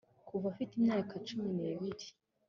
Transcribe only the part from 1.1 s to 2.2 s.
cumi n'ibiri